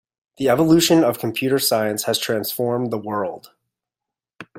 [0.37, 3.51] The evolution of computer science has transformed the world.